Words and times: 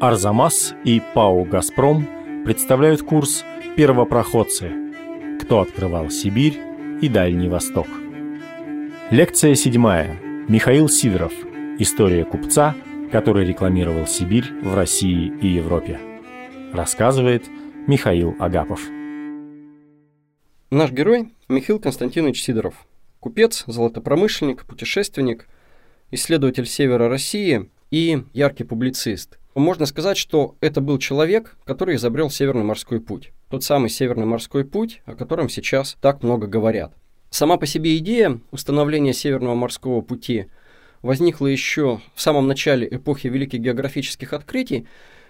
Арзамас 0.00 0.74
и 0.84 1.02
ПАО 1.12 1.42
«Газпром» 1.42 2.44
представляют 2.44 3.02
курс 3.02 3.44
«Первопроходцы. 3.76 4.70
Кто 5.40 5.58
открывал 5.58 6.08
Сибирь 6.08 6.56
и 7.02 7.08
Дальний 7.08 7.48
Восток». 7.48 7.88
Лекция 9.10 9.56
седьмая. 9.56 10.16
Михаил 10.46 10.88
Сидоров. 10.88 11.32
История 11.80 12.24
купца, 12.24 12.76
который 13.10 13.44
рекламировал 13.44 14.06
Сибирь 14.06 14.44
в 14.62 14.72
России 14.72 15.32
и 15.42 15.48
Европе. 15.48 15.98
Рассказывает 16.72 17.46
Михаил 17.88 18.36
Агапов. 18.38 18.80
Наш 20.70 20.92
герой 20.92 21.34
Михаил 21.48 21.80
Константинович 21.80 22.44
Сидоров. 22.44 22.86
Купец, 23.18 23.64
золотопромышленник, 23.66 24.64
путешественник, 24.64 25.48
исследователь 26.12 26.66
севера 26.66 27.08
России 27.08 27.68
и 27.90 28.22
яркий 28.32 28.62
публицист. 28.62 29.40
Можно 29.58 29.86
сказать, 29.86 30.16
что 30.16 30.54
это 30.60 30.80
был 30.80 30.98
человек, 30.98 31.56
который 31.64 31.96
изобрел 31.96 32.30
Северный 32.30 32.62
морской 32.62 33.00
путь. 33.00 33.32
Тот 33.50 33.64
самый 33.64 33.90
Северный 33.90 34.24
морской 34.24 34.64
путь, 34.64 35.02
о 35.04 35.16
котором 35.16 35.48
сейчас 35.48 35.96
так 36.00 36.22
много 36.22 36.46
говорят. 36.46 36.94
Сама 37.30 37.56
по 37.56 37.66
себе 37.66 37.96
идея 37.98 38.40
установления 38.52 39.12
Северного 39.12 39.56
морского 39.56 40.00
пути 40.00 40.46
возникла 41.02 41.48
еще 41.48 42.00
в 42.14 42.22
самом 42.22 42.46
начале 42.46 42.86
эпохи 42.88 43.26
великих 43.26 43.58
географических 43.58 44.32
открытий, 44.32 44.86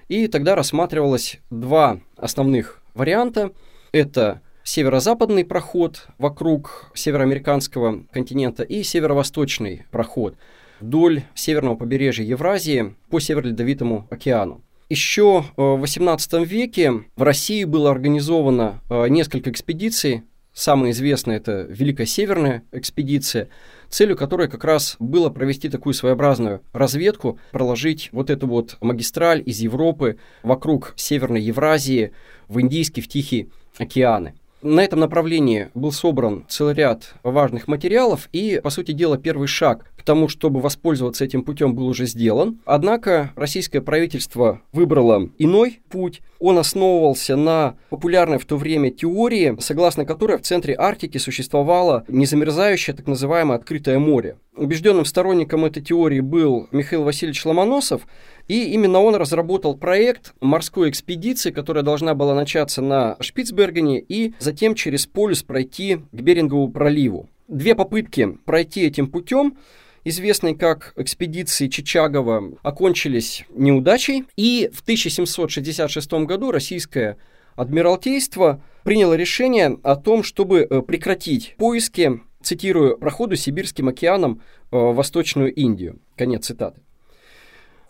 и 0.09 0.27
тогда 0.29 0.55
рассматривалось 0.55 1.39
два 1.49 1.99
основных 2.19 2.83
варианта. 2.93 3.53
Это 3.93 4.43
северо-западный 4.63 5.47
проход 5.47 6.07
вокруг 6.19 6.91
североамериканского 6.95 8.05
континента 8.13 8.63
и 8.63 8.83
северо-восточный 8.83 9.87
проход 9.91 10.37
вдоль 10.81 11.23
северного 11.35 11.77
побережья 11.77 12.25
Евразии 12.25 12.95
по 13.11 13.21
Северо-Ледовитому 13.21 14.07
океану. 14.11 14.63
Еще 14.89 15.45
в 15.57 15.85
XVIII 15.85 16.47
веке 16.47 17.05
в 17.15 17.23
России 17.23 17.65
было 17.65 17.91
организовано 17.91 18.81
э, 18.89 19.09
несколько 19.09 19.51
экспедиций. 19.51 20.23
Самая 20.55 20.93
известная 20.93 21.37
это 21.37 21.67
Великая 21.69 22.07
Северная 22.07 22.63
экспедиция, 22.73 23.49
целью 23.91 24.17
которой 24.17 24.49
как 24.49 24.65
раз 24.65 24.97
было 24.99 25.29
провести 25.29 25.69
такую 25.69 25.93
своеобразную 25.93 26.63
разведку, 26.73 27.39
проложить 27.53 28.09
вот 28.13 28.31
эту 28.31 28.47
вот 28.47 28.79
магистраль 28.81 29.43
из 29.45 29.61
Европы 29.61 30.19
вокруг 30.43 30.95
Северной 30.97 31.43
Евразии 31.43 32.13
в 32.49 32.59
Индийский, 32.61 33.03
в 33.03 33.09
Тихий 33.09 33.51
океаны. 33.77 34.35
На 34.63 34.81
этом 34.83 34.99
направлении 34.99 35.69
был 35.75 35.93
собран 35.93 36.45
целый 36.49 36.75
ряд 36.75 37.15
важных 37.23 37.69
материалов, 37.69 38.29
и, 38.33 38.61
по 38.61 38.71
сути 38.71 38.91
дела, 38.91 39.17
первый 39.17 39.47
шаг 39.47 39.85
тому, 40.09 40.29
чтобы 40.29 40.61
воспользоваться 40.61 41.27
этим 41.27 41.43
путем, 41.43 41.75
был 41.75 41.87
уже 41.87 42.07
сделан. 42.07 42.63
Однако 42.65 43.31
российское 43.37 43.83
правительство 43.83 44.63
выбрало 44.73 45.29
иной 45.37 45.81
путь. 45.91 46.23
Он 46.39 46.57
основывался 46.57 47.37
на 47.37 47.77
популярной 47.91 48.39
в 48.39 48.47
то 48.47 48.57
время 48.57 48.91
теории, 48.91 49.55
согласно 49.61 50.07
которой 50.07 50.39
в 50.39 50.43
центре 50.43 50.75
Арктики 50.75 51.19
существовало 51.19 52.05
незамерзающее 52.09 52.97
так 52.97 53.07
называемое 53.07 53.59
открытое 53.59 53.99
море. 53.99 54.39
Убежденным 54.57 55.05
сторонником 55.05 55.67
этой 55.67 55.83
теории 55.83 56.21
был 56.21 56.69
Михаил 56.73 57.03
Васильевич 57.03 57.45
Ломоносов, 57.45 58.07
и 58.49 58.65
именно 58.73 59.01
он 59.01 59.15
разработал 59.15 59.77
проект 59.77 60.33
морской 60.41 60.89
экспедиции, 60.89 61.51
которая 61.51 61.85
должна 61.85 62.15
была 62.15 62.35
начаться 62.35 62.81
на 62.81 63.19
Шпицбергене 63.21 64.01
и 64.01 64.33
затем 64.39 64.75
через 64.75 65.07
полюс 65.07 65.43
пройти 65.43 65.99
к 66.13 66.15
Берингову 66.15 66.71
проливу. 66.71 67.29
Две 67.47 67.75
попытки 67.75 68.39
пройти 68.47 68.87
этим 68.87 69.09
путем 69.09 69.59
известные 70.05 70.55
как 70.55 70.93
экспедиции 70.97 71.69
Чичагова, 71.69 72.53
окончились 72.63 73.45
неудачей, 73.51 74.25
и 74.37 74.71
в 74.73 74.81
1766 74.81 76.13
году 76.25 76.51
российское 76.51 77.17
Адмиралтейство 77.57 78.63
приняло 78.85 79.15
решение 79.15 79.79
о 79.83 79.97
том, 79.97 80.23
чтобы 80.23 80.61
э, 80.61 80.81
прекратить 80.83 81.57
поиски, 81.59 82.21
цитирую, 82.41 82.97
проходу 82.99 83.35
Сибирским 83.35 83.89
океаном 83.89 84.41
э, 84.71 84.77
в 84.77 84.95
Восточную 84.95 85.53
Индию. 85.53 85.99
Конец 86.17 86.47
цитаты. 86.47 86.81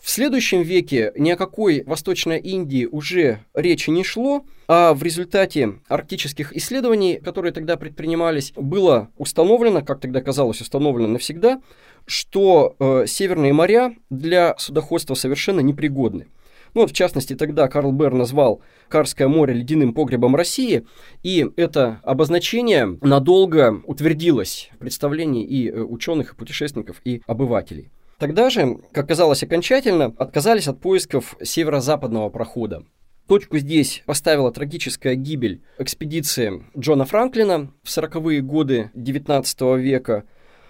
В 0.00 0.10
следующем 0.10 0.62
веке 0.62 1.12
ни 1.16 1.30
о 1.30 1.36
какой 1.36 1.82
Восточной 1.84 2.38
Индии 2.38 2.86
уже 2.86 3.40
речи 3.52 3.90
не 3.90 4.04
шло, 4.04 4.44
а 4.68 4.94
в 4.94 5.02
результате 5.02 5.74
арктических 5.88 6.56
исследований, 6.56 7.20
которые 7.22 7.52
тогда 7.52 7.76
предпринимались, 7.76 8.52
было 8.54 9.10
установлено, 9.16 9.82
как 9.82 10.00
тогда 10.00 10.20
казалось, 10.20 10.60
установлено 10.60 11.08
навсегда, 11.08 11.60
что 12.06 12.76
э, 12.78 13.04
северные 13.06 13.52
моря 13.52 13.94
для 14.08 14.56
судоходства 14.56 15.14
совершенно 15.14 15.60
непригодны. 15.60 16.28
Ну 16.74 16.82
вот, 16.82 16.90
в 16.90 16.94
частности, 16.94 17.34
тогда 17.34 17.66
Карл 17.68 17.92
Бер 17.92 18.12
назвал 18.12 18.62
Карское 18.88 19.26
море 19.26 19.54
ледяным 19.54 19.94
погребом 19.94 20.36
России, 20.36 20.86
и 21.22 21.46
это 21.56 22.00
обозначение 22.02 22.98
надолго 23.02 23.82
утвердилось 23.84 24.70
в 24.74 24.78
представлении 24.78 25.44
и 25.44 25.68
э, 25.68 25.80
ученых, 25.80 26.32
и 26.32 26.36
путешественников, 26.36 27.00
и 27.04 27.22
обывателей. 27.26 27.90
Тогда 28.18 28.50
же, 28.50 28.78
как 28.92 29.06
казалось 29.06 29.44
окончательно, 29.44 30.12
отказались 30.18 30.66
от 30.66 30.80
поисков 30.80 31.36
северо-западного 31.40 32.30
прохода. 32.30 32.84
Точку 33.28 33.58
здесь 33.58 34.02
поставила 34.06 34.50
трагическая 34.50 35.14
гибель 35.14 35.62
экспедиции 35.78 36.64
Джона 36.76 37.04
Франклина 37.04 37.72
в 37.84 37.88
40-е 37.88 38.40
годы 38.40 38.90
XIX 38.96 39.78
века. 39.78 40.24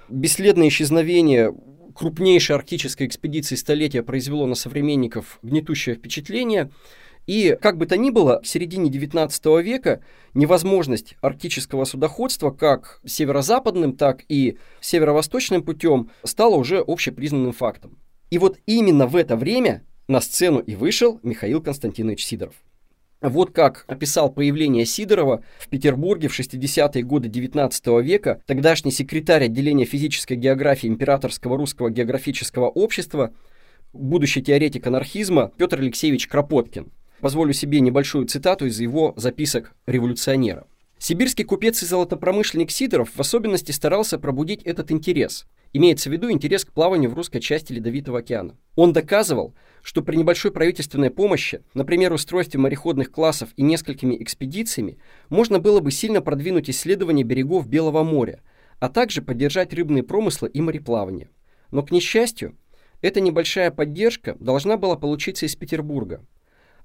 Бесследное 0.08 0.68
исчезновение 0.68 1.54
крупнейшей 1.94 2.56
арктической 2.56 3.06
экспедиции 3.06 3.54
столетия 3.54 4.02
произвело 4.02 4.46
на 4.46 4.54
современников 4.54 5.38
гнетущее 5.42 5.96
впечатление– 5.96 6.70
и 7.28 7.58
как 7.60 7.76
бы 7.76 7.84
то 7.84 7.98
ни 7.98 8.08
было, 8.08 8.40
в 8.42 8.48
середине 8.48 8.88
19 8.88 9.44
века 9.62 10.00
невозможность 10.32 11.14
арктического 11.20 11.84
судоходства 11.84 12.50
как 12.50 13.00
северо-западным, 13.04 13.92
так 13.92 14.24
и 14.30 14.56
северо-восточным 14.80 15.62
путем 15.62 16.10
стала 16.24 16.56
уже 16.56 16.82
общепризнанным 16.84 17.52
фактом. 17.52 17.98
И 18.30 18.38
вот 18.38 18.58
именно 18.64 19.06
в 19.06 19.14
это 19.14 19.36
время 19.36 19.84
на 20.08 20.22
сцену 20.22 20.60
и 20.60 20.74
вышел 20.74 21.20
Михаил 21.22 21.62
Константинович 21.62 22.24
Сидоров. 22.24 22.54
Вот 23.20 23.50
как 23.50 23.84
описал 23.88 24.32
появление 24.32 24.86
Сидорова 24.86 25.44
в 25.58 25.68
Петербурге 25.68 26.28
в 26.28 26.38
60-е 26.38 27.02
годы 27.02 27.28
19 27.28 27.86
века 28.02 28.40
тогдашний 28.46 28.90
секретарь 28.90 29.44
отделения 29.44 29.84
физической 29.84 30.38
географии 30.38 30.86
Императорского 30.86 31.58
русского 31.58 31.90
географического 31.90 32.70
общества, 32.70 33.34
будущий 33.92 34.42
теоретик 34.42 34.86
анархизма 34.86 35.52
Петр 35.58 35.80
Алексеевич 35.80 36.26
Кропоткин. 36.26 36.90
Позволю 37.20 37.52
себе 37.52 37.80
небольшую 37.80 38.26
цитату 38.26 38.66
из 38.66 38.78
его 38.78 39.12
записок 39.16 39.74
революционера. 39.86 40.66
Сибирский 40.98 41.44
купец 41.44 41.82
и 41.82 41.86
золотопромышленник 41.86 42.70
Сидоров 42.70 43.10
в 43.14 43.20
особенности 43.20 43.72
старался 43.72 44.18
пробудить 44.18 44.62
этот 44.62 44.92
интерес. 44.92 45.46
Имеется 45.72 46.10
в 46.10 46.12
виду 46.12 46.30
интерес 46.30 46.64
к 46.64 46.72
плаванию 46.72 47.10
в 47.10 47.14
русской 47.14 47.40
части 47.40 47.72
Ледовитого 47.72 48.20
океана. 48.20 48.56
Он 48.76 48.92
доказывал, 48.92 49.54
что 49.82 50.02
при 50.02 50.16
небольшой 50.16 50.52
правительственной 50.52 51.10
помощи, 51.10 51.62
например, 51.74 52.12
устройстве 52.12 52.60
мореходных 52.60 53.10
классов 53.10 53.50
и 53.56 53.62
несколькими 53.62 54.20
экспедициями, 54.22 54.98
можно 55.28 55.58
было 55.58 55.80
бы 55.80 55.90
сильно 55.90 56.22
продвинуть 56.22 56.70
исследование 56.70 57.24
берегов 57.24 57.68
Белого 57.68 58.04
моря, 58.04 58.40
а 58.78 58.88
также 58.88 59.22
поддержать 59.22 59.74
рыбные 59.74 60.04
промыслы 60.04 60.48
и 60.48 60.60
мореплавание. 60.60 61.30
Но, 61.72 61.82
к 61.82 61.90
несчастью, 61.90 62.56
эта 63.02 63.20
небольшая 63.20 63.72
поддержка 63.72 64.36
должна 64.38 64.76
была 64.76 64.96
получиться 64.96 65.46
из 65.46 65.56
Петербурга– 65.56 66.24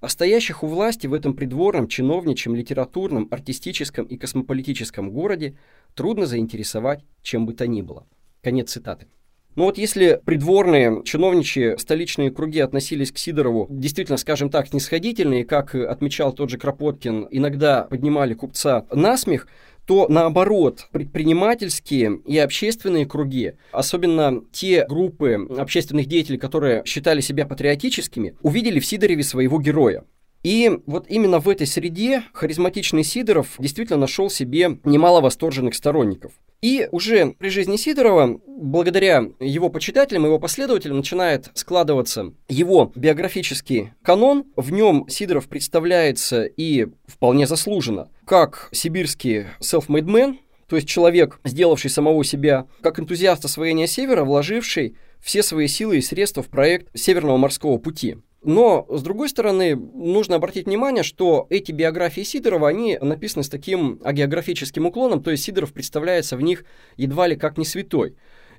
а 0.04 0.10
стоящих 0.10 0.64
у 0.64 0.68
власти 0.68 1.08
в 1.08 1.14
этом 1.14 1.34
придворном, 1.34 1.88
чиновничьем, 1.88 2.56
литературном, 2.56 3.30
артистическом 3.32 4.06
и 4.06 4.18
космополитическом 4.18 5.12
городе 5.12 5.58
трудно 5.96 6.26
заинтересовать 6.26 7.06
чем 7.22 7.46
бы 7.46 7.54
то 7.54 7.68
ни 7.68 7.82
было. 7.82 8.06
Конец 8.42 8.72
цитаты. 8.72 9.08
Ну 9.56 9.64
вот 9.64 9.78
если 9.78 10.20
придворные, 10.26 11.04
чиновничьи, 11.06 11.78
столичные 11.78 12.32
круги 12.32 12.60
относились 12.60 13.14
к 13.14 13.18
Сидорову 13.18 13.68
действительно, 13.70 14.18
скажем 14.18 14.50
так, 14.50 14.68
снисходительно, 14.68 15.36
и, 15.36 15.44
как 15.46 15.74
отмечал 15.74 16.34
тот 16.34 16.50
же 16.50 16.58
Кропоткин, 16.58 17.30
иногда 17.32 17.84
поднимали 17.84 18.34
купца 18.34 18.86
на 18.92 19.16
смех, 19.16 19.48
то 19.86 20.08
наоборот, 20.10 20.88
предпринимательские 20.92 22.20
и 22.26 22.38
общественные 22.38 23.06
круги, 23.06 23.54
особенно 23.72 24.44
те 24.52 24.86
группы 24.88 25.48
общественных 25.58 26.08
деятелей, 26.08 26.38
которые 26.38 26.84
считали 26.86 27.22
себя 27.22 27.46
патриотическими, 27.46 28.36
увидели 28.42 28.80
в 28.80 28.86
Сидорове 28.86 29.24
своего 29.24 29.60
героя. 29.60 30.06
И 30.44 30.70
вот 30.86 31.06
именно 31.10 31.40
в 31.40 31.48
этой 31.48 31.66
среде 31.66 32.24
харизматичный 32.34 33.06
Сидоров 33.06 33.56
действительно 33.60 34.00
нашел 34.00 34.30
себе 34.30 34.78
немало 34.84 35.22
восторженных 35.22 35.74
сторонников. 35.74 36.34
И 36.64 36.88
уже 36.94 37.36
при 37.38 37.50
жизни 37.50 37.76
Сидорова, 37.76 38.40
благодаря 38.48 39.26
его 39.42 39.68
почитателям, 39.68 40.24
его 40.24 40.40
последователям, 40.40 40.96
начинает 40.96 41.50
складываться 41.56 42.32
его 42.48 42.90
биографический 42.96 43.92
канон. 44.02 44.46
В 44.56 44.72
нем 44.72 45.06
Сидоров 45.10 45.50
представляется 45.50 46.46
и 46.46 46.88
вполне 47.06 47.48
заслуженно 47.48 48.08
как 48.24 48.70
сибирский 48.72 49.48
self-made 49.60 50.06
man, 50.06 50.38
то 50.70 50.78
есть 50.78 50.88
человек, 50.88 51.42
сделавший 51.44 51.90
самого 51.90 52.24
себя, 52.24 52.66
как 52.82 52.98
энтузиаст 52.98 53.44
освоения 53.44 53.86
Севера, 53.86 54.24
вложивший 54.24 54.96
все 55.20 55.44
свои 55.44 55.68
силы 55.68 55.98
и 55.98 56.02
средства 56.02 56.44
в 56.44 56.48
проект 56.48 56.88
Северного 56.98 57.36
морского 57.36 57.78
пути. 57.78 58.20
Но, 58.44 58.86
с 58.90 59.02
другой 59.02 59.30
стороны, 59.30 59.76
нужно 59.76 60.36
обратить 60.36 60.66
внимание, 60.66 61.04
что 61.04 61.48
эти 61.50 61.72
биографии 61.72 62.22
Сидорова, 62.22 62.68
они 62.68 62.98
написаны 63.00 63.44
с 63.44 63.50
таким 63.50 64.00
агеографическим 64.04 64.86
уклоном, 64.86 65.24
то 65.24 65.32
есть 65.32 65.44
Сидоров 65.44 65.72
представляется 65.72 66.36
в 66.36 66.42
них 66.42 66.66
едва 66.98 67.28
ли 67.28 67.38
как 67.38 67.58
не 67.58 67.66
святой. 67.66 68.16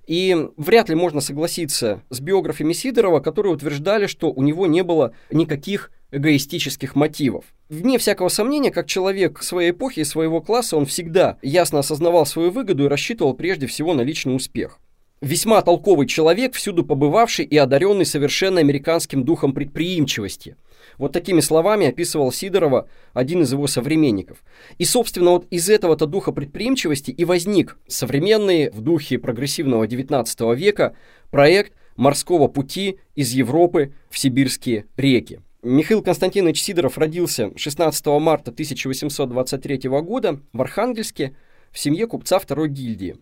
И 0.06 0.36
вряд 0.56 0.88
ли 0.88 0.94
можно 0.94 1.20
согласиться 1.20 2.02
с 2.10 2.20
биографами 2.20 2.72
Сидорова, 2.72 3.20
которые 3.20 3.54
утверждали, 3.54 4.06
что 4.06 4.30
у 4.30 4.42
него 4.42 4.66
не 4.66 4.82
было 4.82 5.14
никаких 5.30 5.90
эгоистических 6.10 6.94
мотивов. 6.94 7.44
Вне 7.68 7.98
всякого 7.98 8.28
сомнения, 8.28 8.70
как 8.70 8.86
человек 8.86 9.42
своей 9.42 9.72
эпохи 9.72 10.00
и 10.00 10.04
своего 10.04 10.40
класса, 10.40 10.76
он 10.76 10.86
всегда 10.86 11.38
ясно 11.42 11.80
осознавал 11.80 12.24
свою 12.24 12.50
выгоду 12.50 12.84
и 12.84 12.88
рассчитывал 12.88 13.34
прежде 13.34 13.66
всего 13.66 13.94
на 13.94 14.02
личный 14.02 14.36
успех 14.36 14.78
весьма 15.24 15.62
толковый 15.62 16.06
человек, 16.06 16.54
всюду 16.54 16.84
побывавший 16.84 17.44
и 17.44 17.56
одаренный 17.56 18.04
совершенно 18.04 18.60
американским 18.60 19.24
духом 19.24 19.52
предприимчивости. 19.52 20.56
Вот 20.98 21.12
такими 21.12 21.40
словами 21.40 21.88
описывал 21.88 22.30
Сидорова 22.30 22.88
один 23.14 23.42
из 23.42 23.52
его 23.52 23.66
современников. 23.66 24.44
И, 24.78 24.84
собственно, 24.84 25.30
вот 25.30 25.46
из 25.50 25.68
этого-то 25.68 26.06
духа 26.06 26.30
предприимчивости 26.30 27.10
и 27.10 27.24
возник 27.24 27.78
современный 27.88 28.70
в 28.70 28.80
духе 28.80 29.18
прогрессивного 29.18 29.86
XIX 29.86 30.54
века 30.54 30.94
проект 31.30 31.72
морского 31.96 32.48
пути 32.48 32.98
из 33.14 33.32
Европы 33.32 33.94
в 34.10 34.18
сибирские 34.18 34.86
реки. 34.96 35.40
Михаил 35.62 36.02
Константинович 36.02 36.62
Сидоров 36.62 36.98
родился 36.98 37.50
16 37.56 38.06
марта 38.06 38.50
1823 38.50 39.88
года 39.88 40.40
в 40.52 40.60
Архангельске 40.60 41.34
в 41.72 41.78
семье 41.78 42.06
купца 42.06 42.38
второй 42.38 42.68
гильдии. 42.68 43.16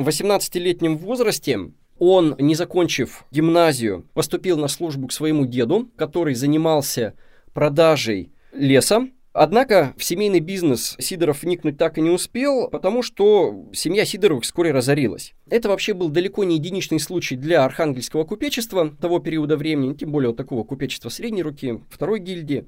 В 0.00 0.08
18-летнем 0.08 0.96
возрасте 0.96 1.72
он, 1.98 2.34
не 2.38 2.54
закончив 2.54 3.26
гимназию, 3.30 4.06
поступил 4.14 4.56
на 4.56 4.66
службу 4.66 5.08
к 5.08 5.12
своему 5.12 5.44
деду, 5.44 5.90
который 5.96 6.32
занимался 6.32 7.12
продажей 7.52 8.32
леса. 8.54 9.08
Однако 9.34 9.92
в 9.98 10.02
семейный 10.02 10.40
бизнес 10.40 10.96
Сидоров 10.98 11.42
вникнуть 11.42 11.76
так 11.76 11.98
и 11.98 12.00
не 12.00 12.08
успел, 12.08 12.68
потому 12.68 13.02
что 13.02 13.68
семья 13.74 14.06
Сидоровых 14.06 14.44
вскоре 14.44 14.72
разорилась. 14.72 15.34
Это 15.50 15.68
вообще 15.68 15.92
был 15.92 16.08
далеко 16.08 16.44
не 16.44 16.56
единичный 16.56 16.98
случай 16.98 17.36
для 17.36 17.62
архангельского 17.62 18.24
купечества 18.24 18.96
того 19.02 19.18
периода 19.18 19.58
времени, 19.58 19.92
тем 19.92 20.12
более 20.12 20.28
вот 20.28 20.38
такого 20.38 20.64
купечества 20.64 21.10
средней 21.10 21.42
руки, 21.42 21.78
второй 21.90 22.20
гильдии 22.20 22.64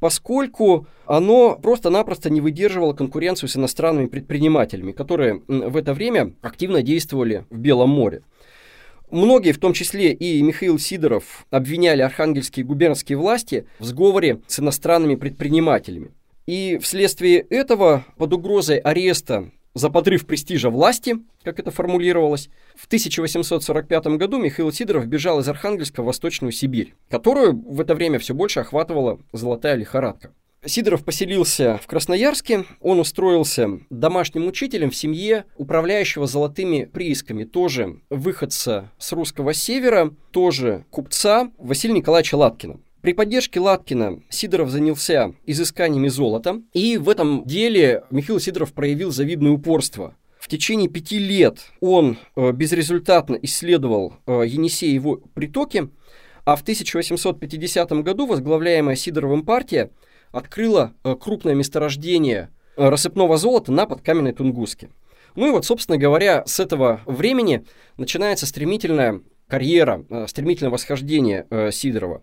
поскольку 0.00 0.86
оно 1.06 1.56
просто-напросто 1.56 2.30
не 2.30 2.40
выдерживало 2.40 2.94
конкуренцию 2.94 3.48
с 3.48 3.56
иностранными 3.56 4.06
предпринимателями, 4.06 4.92
которые 4.92 5.42
в 5.46 5.76
это 5.76 5.94
время 5.94 6.32
активно 6.42 6.82
действовали 6.82 7.44
в 7.50 7.58
Белом 7.58 7.90
море. 7.90 8.22
Многие, 9.10 9.52
в 9.52 9.58
том 9.58 9.72
числе 9.72 10.12
и 10.12 10.40
Михаил 10.40 10.78
Сидоров, 10.78 11.44
обвиняли 11.50 12.00
архангельские 12.00 12.64
губернские 12.64 13.18
власти 13.18 13.66
в 13.78 13.84
сговоре 13.84 14.40
с 14.46 14.60
иностранными 14.60 15.16
предпринимателями. 15.16 16.12
И 16.46 16.78
вследствие 16.78 17.40
этого 17.40 18.04
под 18.16 18.32
угрозой 18.32 18.78
ареста 18.78 19.50
за 19.74 19.90
подрыв 19.90 20.26
престижа 20.26 20.70
власти, 20.70 21.18
как 21.42 21.58
это 21.58 21.70
формулировалось, 21.70 22.48
в 22.74 22.86
1845 22.86 24.06
году 24.18 24.38
Михаил 24.38 24.72
Сидоров 24.72 25.06
бежал 25.06 25.40
из 25.40 25.48
Архангельска 25.48 26.02
в 26.02 26.06
Восточную 26.06 26.52
Сибирь, 26.52 26.94
которую 27.08 27.62
в 27.68 27.80
это 27.80 27.94
время 27.94 28.18
все 28.18 28.34
больше 28.34 28.60
охватывала 28.60 29.20
золотая 29.32 29.76
лихорадка. 29.76 30.32
Сидоров 30.64 31.04
поселился 31.04 31.78
в 31.82 31.86
Красноярске, 31.86 32.66
он 32.80 33.00
устроился 33.00 33.80
домашним 33.88 34.46
учителем 34.46 34.90
в 34.90 34.96
семье 34.96 35.46
управляющего 35.56 36.26
золотыми 36.26 36.84
приисками, 36.84 37.44
тоже 37.44 38.00
выходца 38.10 38.90
с 38.98 39.12
русского 39.12 39.54
севера, 39.54 40.14
тоже 40.32 40.84
купца 40.90 41.50
Василия 41.56 41.94
Николаевича 41.94 42.34
Латкина. 42.34 42.78
При 43.02 43.14
поддержке 43.14 43.60
Латкина 43.60 44.20
Сидоров 44.28 44.68
занялся 44.68 45.32
изысканиями 45.46 46.08
золота, 46.08 46.60
и 46.74 46.98
в 46.98 47.08
этом 47.08 47.44
деле 47.46 48.04
Михаил 48.10 48.38
Сидоров 48.38 48.74
проявил 48.74 49.10
завидное 49.10 49.52
упорство. 49.52 50.16
В 50.38 50.48
течение 50.48 50.88
пяти 50.88 51.18
лет 51.18 51.60
он 51.80 52.18
э, 52.36 52.52
безрезультатно 52.52 53.38
исследовал 53.40 54.14
э, 54.26 54.42
Енисеево 54.46 55.16
притоки, 55.32 55.88
а 56.44 56.56
в 56.56 56.62
1850 56.62 57.90
году 58.02 58.26
возглавляемая 58.26 58.96
Сидоровым 58.96 59.46
партия 59.46 59.90
открыла 60.30 60.92
э, 61.02 61.14
крупное 61.18 61.54
месторождение 61.54 62.50
рассыпного 62.76 63.38
золота 63.38 63.72
на 63.72 63.86
подкаменной 63.86 64.32
Тунгуске. 64.32 64.90
Ну 65.36 65.46
и 65.46 65.50
вот, 65.52 65.64
собственно 65.64 65.96
говоря, 65.96 66.44
с 66.44 66.60
этого 66.60 67.00
времени 67.06 67.64
начинается 67.96 68.46
стремительная 68.46 69.22
карьера, 69.48 70.04
стремительное 70.26 70.70
восхождение 70.70 71.46
Сидорова. 71.72 72.22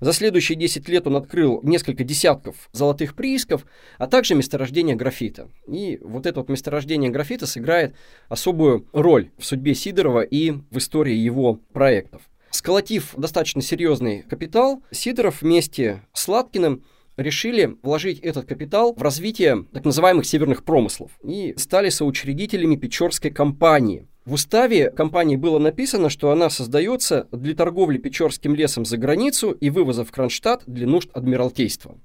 За 0.00 0.14
следующие 0.14 0.56
10 0.56 0.88
лет 0.88 1.06
он 1.06 1.16
открыл 1.16 1.60
несколько 1.62 2.04
десятков 2.04 2.70
золотых 2.72 3.14
приисков, 3.14 3.66
а 3.98 4.06
также 4.06 4.34
месторождение 4.34 4.96
графита. 4.96 5.48
И 5.68 5.98
вот 6.02 6.24
это 6.24 6.40
вот 6.40 6.48
месторождение 6.48 7.10
графита 7.10 7.46
сыграет 7.46 7.94
особую 8.28 8.88
роль 8.92 9.30
в 9.38 9.44
судьбе 9.44 9.74
Сидорова 9.74 10.22
и 10.22 10.52
в 10.70 10.78
истории 10.78 11.14
его 11.14 11.60
проектов. 11.72 12.22
Сколотив 12.50 13.14
достаточно 13.16 13.62
серьезный 13.62 14.22
капитал, 14.22 14.82
Сидоров 14.90 15.42
вместе 15.42 16.02
с 16.14 16.26
Латкиным 16.26 16.82
решили 17.16 17.76
вложить 17.82 18.20
этот 18.20 18.46
капитал 18.46 18.94
в 18.94 19.02
развитие 19.02 19.66
так 19.72 19.84
называемых 19.84 20.24
северных 20.24 20.64
промыслов 20.64 21.12
и 21.22 21.54
стали 21.56 21.90
соучредителями 21.90 22.76
Печорской 22.76 23.30
компании, 23.30 24.08
в 24.30 24.34
уставе 24.34 24.90
компании 24.90 25.34
было 25.34 25.58
написано, 25.58 26.08
что 26.08 26.30
она 26.30 26.50
создается 26.50 27.26
для 27.32 27.52
торговли 27.52 27.98
Печорским 27.98 28.54
лесом 28.54 28.84
за 28.84 28.96
границу 28.96 29.50
и 29.50 29.70
вывоза 29.70 30.04
в 30.04 30.12
Кронштадт 30.12 30.62
для 30.68 30.86
нужд 30.86 31.10
Адмиралтейства. 31.12 31.98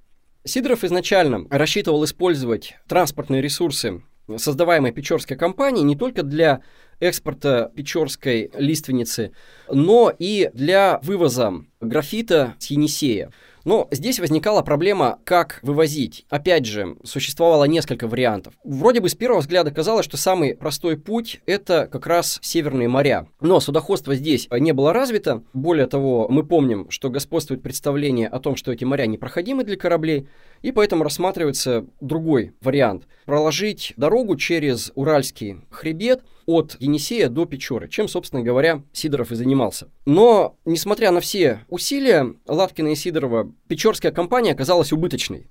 Сидоров 0.44 0.84
изначально 0.84 1.46
рассчитывал 1.52 2.04
использовать 2.04 2.78
транспортные 2.88 3.44
ресурсы 3.44 4.02
создаваемой 4.38 4.92
Печорской 4.92 5.38
компанией 5.38 5.84
не 5.84 5.96
только 5.96 6.24
для 6.24 6.62
экспорта 7.00 7.72
Печорской 7.76 8.50
лиственницы, 8.58 9.32
но 9.70 10.12
и 10.18 10.50
для 10.52 11.00
вывоза 11.04 11.54
графита 11.80 12.56
с 12.58 12.66
Енисея. 12.72 13.32
Но 13.66 13.88
здесь 13.92 14.20
возникала 14.20 14.62
проблема, 14.62 15.20
как 15.24 15.60
вывозить. 15.64 16.26
Опять 16.30 16.66
же, 16.66 16.98
существовало 17.04 17.66
несколько 17.66 18.08
вариантов. 18.08 18.54
Вроде 18.64 19.02
бы 19.02 19.10
с 19.10 19.16
первого 19.16 19.42
взгляда 19.42 19.72
казалось, 19.72 20.06
что 20.06 20.18
самый 20.18 20.56
простой 20.56 20.98
путь– 20.98 21.42
это 21.48 21.88
как 21.92 22.06
раз 22.06 22.40
северные 22.44 22.88
моря. 22.88 23.28
Но 23.42 23.60
судоходство 23.60 24.14
здесь 24.14 24.48
не 24.52 24.72
было 24.72 24.94
развито. 24.94 25.44
Более 25.54 25.88
того, 25.88 26.28
мы 26.30 26.46
помним, 26.46 26.90
что 26.92 27.10
господствует 27.10 27.64
представление 27.64 28.28
о 28.28 28.40
том, 28.40 28.56
что 28.56 28.72
эти 28.72 28.84
моря 28.84 29.08
непроходимы 29.08 29.64
для 29.64 29.78
кораблей, 29.78 30.28
и 30.66 30.72
поэтому 30.72 31.04
рассматривается 31.04 31.86
другой 32.02 32.54
вариант– 32.60 33.04
проложить 33.26 33.94
дорогу 33.98 34.36
через 34.36 34.92
Уральский 34.96 35.58
хребет 35.70 36.24
от 36.48 36.76
Енисея 36.80 37.30
до 37.30 37.46
Печоры, 37.46 37.88
чем, 37.88 38.08
собственно 38.08 38.42
говоря, 38.42 38.82
Сидоров 38.92 39.32
и 39.32 39.36
занимался. 39.36 39.92
Но, 40.08 40.58
несмотря 40.66 41.12
на 41.12 41.20
все 41.20 41.60
усилия 41.70 42.34
Латкина 42.48 42.88
и 42.88 42.96
Сидорова, 42.96 43.54
Печорская 43.68 44.12
компания 44.12 44.54
оказалась 44.54 44.92
убыточной. 44.92 45.46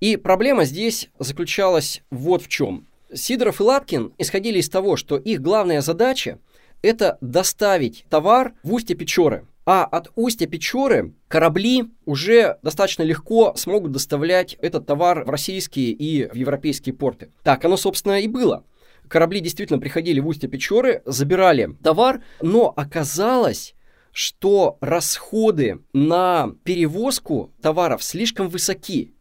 И 0.00 0.16
проблема 0.16 0.64
здесь 0.64 1.10
заключалась 1.18 2.02
вот 2.10 2.40
в 2.40 2.48
чем. 2.48 2.86
Сидоров 3.12 3.60
и 3.60 3.62
Латкин 3.62 4.14
исходили 4.16 4.58
из 4.58 4.70
того, 4.70 4.96
что 4.96 5.18
их 5.18 5.42
главная 5.42 5.82
задача– 5.82 6.38
это 6.80 7.18
доставить 7.20 8.06
товар 8.08 8.54
в 8.62 8.72
устье 8.72 8.96
Печоры. 8.96 9.46
А 9.66 9.84
от 9.84 10.12
устья 10.14 10.46
Печоры 10.46 11.14
корабли 11.28 11.84
уже 12.04 12.58
достаточно 12.62 13.02
легко 13.02 13.54
смогут 13.56 13.92
доставлять 13.92 14.54
этот 14.60 14.86
товар 14.86 15.24
в 15.24 15.30
российские 15.30 15.90
и 15.90 16.28
в 16.28 16.34
европейские 16.34 16.94
порты. 16.94 17.30
Так 17.42 17.64
оно, 17.64 17.76
собственно, 17.76 18.20
и 18.20 18.28
было 18.28 18.64
корабли 19.08 19.40
действительно 19.40 19.78
приходили 19.78 20.20
в 20.20 20.26
устье 20.26 20.48
Печоры, 20.48 21.02
забирали 21.04 21.76
товар, 21.82 22.22
но 22.40 22.72
оказалось, 22.76 23.74
что 24.12 24.78
расходы 24.80 25.80
на 25.92 26.52
перевозку 26.64 27.52
товаров 27.60 28.02
слишком 28.02 28.48
высоки. 28.48 29.14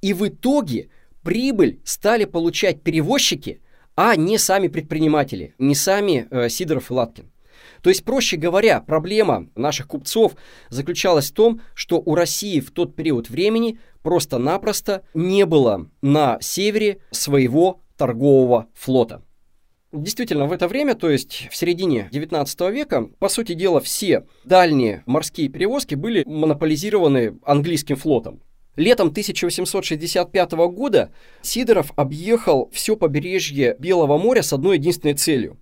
И 0.00 0.12
в 0.12 0.28
итоге 0.28 0.90
прибыль 1.22 1.80
стали 1.84 2.24
получать 2.24 2.82
перевозчики, 2.82 3.60
а 3.94 4.16
не 4.16 4.38
сами 4.38 4.68
предприниматели, 4.68 5.54
не 5.58 5.74
сами 5.74 6.26
э, 6.30 6.48
Сидоров 6.48 6.90
и 6.90 6.94
Латкин. 6.94 7.31
То 7.82 7.90
есть, 7.90 8.04
проще 8.04 8.36
говоря, 8.36 8.80
проблема 8.80 9.48
наших 9.56 9.88
купцов 9.88 10.34
заключалась 10.70 11.30
в 11.30 11.34
том, 11.34 11.60
что 11.74 12.00
у 12.04 12.14
России 12.14 12.60
в 12.60 12.70
тот 12.70 12.94
период 12.94 13.28
времени 13.28 13.78
просто-напросто 14.02 15.02
не 15.14 15.44
было 15.44 15.90
на 16.00 16.38
севере 16.40 16.98
своего 17.10 17.82
торгового 17.96 18.68
флота. 18.74 19.22
Действительно, 19.92 20.46
в 20.46 20.52
это 20.52 20.68
время, 20.68 20.94
то 20.94 21.10
есть 21.10 21.48
в 21.50 21.56
середине 21.56 22.08
19 22.12 22.60
века, 22.72 23.10
по 23.18 23.28
сути 23.28 23.52
дела, 23.52 23.80
все 23.80 24.26
дальние 24.44 25.02
морские 25.04 25.48
перевозки 25.48 25.94
были 25.94 26.24
монополизированы 26.24 27.38
английским 27.44 27.96
флотом. 27.96 28.42
Летом 28.76 29.08
1865 29.08 30.52
года 30.52 31.12
Сидоров 31.42 31.92
объехал 31.96 32.70
все 32.72 32.96
побережье 32.96 33.76
Белого 33.78 34.16
моря 34.16 34.40
с 34.40 34.54
одной 34.54 34.78
единственной 34.78 35.12
целью. 35.12 35.58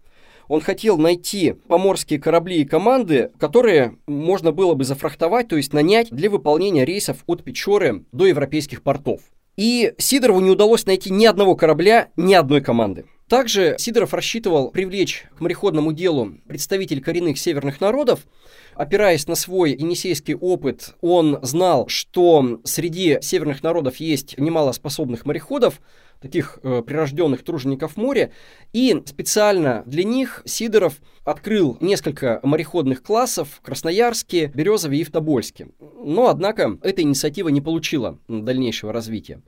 Он 0.51 0.61
хотел 0.61 0.99
найти 0.99 1.53
поморские 1.69 2.19
корабли 2.19 2.63
и 2.63 2.65
команды, 2.65 3.31
которые 3.39 3.99
можно 4.09 4.51
было 4.51 4.75
бы 4.75 4.83
зафрахтовать, 4.83 5.47
то 5.47 5.57
есть 5.57 5.73
нанять 5.73 6.11
для 6.11 6.29
выполнения 6.29 6.85
рейсов 6.85 7.19
от 7.27 7.45
Печоры 7.45 8.05
до 8.11 8.27
европейских 8.27 8.83
портов. 8.83 9.21
И 9.57 9.95
Сидорову 9.97 10.41
не 10.41 10.51
удалось 10.51 10.87
найти 10.87 11.13
ни 11.13 11.25
одного 11.25 11.55
корабля, 11.55 12.09
ни 12.17 12.35
одной 12.35 12.63
команды. 12.63 13.05
Также 13.29 13.77
Сидоров 13.79 14.13
рассчитывал 14.13 14.73
привлечь 14.73 15.27
к 15.39 15.41
мореходному 15.41 15.93
делу 15.93 16.33
представителей 16.49 17.01
коренных 17.01 17.39
северных 17.39 17.81
народов. 17.81 18.27
Опираясь 18.75 19.29
на 19.29 19.37
свой 19.37 19.71
енисейский 19.71 20.35
опыт, 20.35 20.97
он 21.01 21.39
знал, 21.43 21.87
что 21.87 22.61
среди 22.65 23.19
северных 23.23 23.63
народов 23.63 23.99
есть 23.99 24.37
немало 24.37 24.73
способных 24.73 25.27
мореходов, 25.27 25.81
таких 26.21 26.59
э, 26.63 26.83
прирожденных 26.87 27.43
тружеников 27.43 27.97
моря, 27.97 28.31
и 28.73 29.03
специально 29.07 29.83
для 29.87 30.05
них 30.05 30.43
Сидоров 30.45 31.01
открыл 31.25 31.77
несколько 31.81 32.41
мореходных 32.43 33.03
классов 33.03 33.49
в 33.57 33.61
Красноярске, 33.63 34.51
Березове 34.55 34.99
и 34.99 35.05
в 35.05 35.11
Тобольске. 35.11 35.69
Но, 35.81 36.29
однако, 36.29 36.79
эта 36.83 37.03
инициатива 37.03 37.49
не 37.49 37.61
получила 37.61 38.19
дальнейшего 38.29 38.93
развития. 38.93 39.43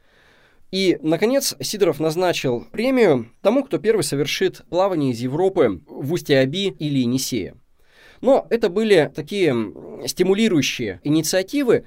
И, 0.70 0.98
наконец, 1.02 1.54
Сидоров 1.60 2.00
назначил 2.00 2.64
премию 2.72 3.30
тому, 3.42 3.62
кто 3.62 3.76
первый 3.76 4.02
совершит 4.02 4.62
плавание 4.70 5.12
из 5.12 5.20
Европы 5.20 5.82
в 5.86 6.14
устье 6.14 6.40
Аби 6.40 6.68
или 6.68 7.00
Енисея. 7.00 7.54
Но 8.22 8.46
это 8.48 8.70
были 8.70 9.12
такие 9.14 9.54
стимулирующие 10.06 11.00
инициативы, 11.04 11.84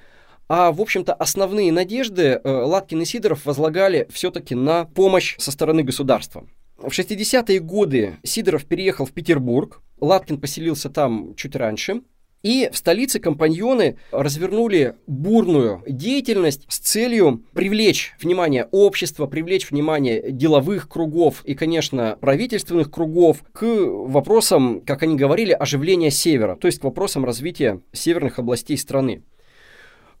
а, 0.48 0.72
в 0.72 0.80
общем-то, 0.80 1.12
основные 1.12 1.72
надежды 1.72 2.40
э, 2.42 2.50
Латкин 2.50 3.02
и 3.02 3.04
Сидоров 3.04 3.44
возлагали 3.46 4.06
все-таки 4.10 4.54
на 4.54 4.84
помощь 4.84 5.36
со 5.38 5.50
стороны 5.50 5.82
государства. 5.82 6.46
В 6.78 6.88
60-е 6.88 7.58
годы 7.60 8.18
Сидоров 8.22 8.64
переехал 8.64 9.06
в 9.06 9.12
Петербург, 9.12 9.82
Латкин 10.00 10.40
поселился 10.40 10.90
там 10.90 11.34
чуть 11.34 11.56
раньше, 11.56 12.02
и 12.42 12.70
в 12.72 12.76
столице 12.76 13.18
компаньоны 13.18 13.96
развернули 14.12 14.94
бурную 15.08 15.82
деятельность 15.88 16.64
с 16.68 16.78
целью 16.78 17.42
привлечь 17.54 18.14
внимание 18.20 18.68
общества, 18.70 19.26
привлечь 19.26 19.70
внимание 19.70 20.30
деловых 20.30 20.88
кругов 20.88 21.42
и, 21.44 21.56
конечно, 21.56 22.16
правительственных 22.20 22.92
кругов 22.92 23.42
к 23.52 23.64
вопросам, 23.64 24.80
как 24.82 25.02
они 25.02 25.16
говорили, 25.16 25.50
оживления 25.50 26.12
севера, 26.12 26.54
то 26.54 26.68
есть 26.68 26.78
к 26.78 26.84
вопросам 26.84 27.24
развития 27.24 27.80
северных 27.92 28.38
областей 28.38 28.78
страны. 28.78 29.22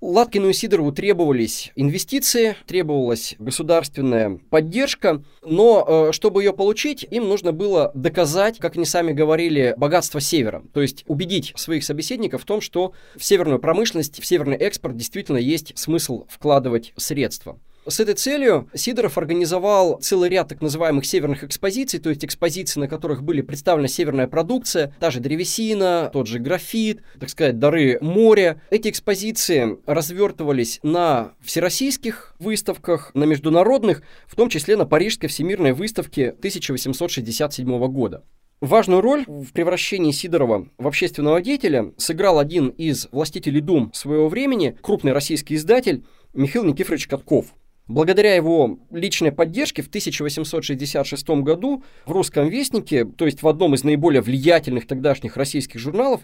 Латкину 0.02 0.50
и 0.50 0.52
Сидорову 0.52 0.92
требовались 0.92 1.72
инвестиции, 1.74 2.54
требовалась 2.66 3.34
государственная 3.38 4.38
поддержка, 4.50 5.22
но 5.42 6.08
э, 6.08 6.12
чтобы 6.12 6.42
ее 6.42 6.52
получить, 6.52 7.06
им 7.10 7.28
нужно 7.28 7.52
было 7.52 7.92
доказать, 7.94 8.58
как 8.58 8.76
они 8.76 8.84
сами 8.84 9.12
говорили, 9.12 9.74
богатство 9.78 10.20
севера. 10.20 10.62
То 10.74 10.82
есть 10.82 11.04
убедить 11.06 11.54
своих 11.56 11.82
собеседников 11.82 12.42
в 12.42 12.44
том, 12.44 12.60
что 12.60 12.92
в 13.16 13.24
северную 13.24 13.58
промышленность, 13.58 14.20
в 14.20 14.26
северный 14.26 14.56
экспорт 14.56 14.96
действительно 14.96 15.38
есть 15.38 15.72
смысл 15.78 16.26
вкладывать 16.28 16.92
средства. 16.96 17.58
С 17.88 18.00
этой 18.00 18.14
целью 18.14 18.68
Сидоров 18.74 19.16
организовал 19.16 19.98
целый 20.00 20.28
ряд 20.28 20.48
так 20.48 20.60
называемых 20.60 21.06
северных 21.06 21.44
экспозиций, 21.44 22.00
то 22.00 22.10
есть 22.10 22.24
экспозиций, 22.24 22.80
на 22.80 22.88
которых 22.88 23.22
были 23.22 23.42
представлена 23.42 23.86
северная 23.86 24.26
продукция, 24.26 24.92
та 24.98 25.12
же 25.12 25.20
древесина, 25.20 26.10
тот 26.12 26.26
же 26.26 26.40
графит, 26.40 27.02
так 27.20 27.30
сказать, 27.30 27.60
дары 27.60 27.98
моря. 28.00 28.60
Эти 28.70 28.88
экспозиции 28.88 29.78
развертывались 29.86 30.80
на 30.82 31.34
всероссийских 31.40 32.34
выставках, 32.40 33.12
на 33.14 33.22
международных, 33.22 34.02
в 34.26 34.34
том 34.34 34.48
числе 34.48 34.76
на 34.76 34.84
Парижской 34.84 35.28
всемирной 35.28 35.72
выставке 35.72 36.30
1867 36.30 37.86
года. 37.86 38.24
Важную 38.60 39.00
роль 39.00 39.24
в 39.28 39.52
превращении 39.52 40.10
Сидорова 40.10 40.66
в 40.76 40.88
общественного 40.88 41.40
деятеля 41.40 41.92
сыграл 41.98 42.40
один 42.40 42.70
из 42.70 43.06
властителей 43.12 43.60
дум 43.60 43.92
своего 43.94 44.28
времени, 44.28 44.76
крупный 44.82 45.12
российский 45.12 45.54
издатель 45.54 46.04
Михаил 46.34 46.64
Никифорович 46.64 47.06
Катков– 47.06 47.46
Благодаря 47.88 48.34
его 48.34 48.80
личной 48.90 49.30
поддержке 49.30 49.82
в 49.82 49.86
1866 49.86 51.28
году 51.42 51.84
в 52.04 52.10
«Русском 52.10 52.48
вестнике», 52.48 53.04
то 53.04 53.26
есть 53.26 53.42
в 53.42 53.48
одном 53.48 53.74
из 53.74 53.84
наиболее 53.84 54.22
влиятельных 54.22 54.88
тогдашних 54.88 55.36
российских 55.36 55.78
журналов, 55.78 56.22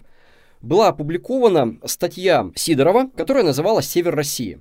была 0.61 0.89
опубликована 0.89 1.77
статья 1.85 2.51
Сидорова, 2.55 3.09
которая 3.15 3.43
называлась 3.43 3.87
«Север 3.87 4.13
России». 4.13 4.59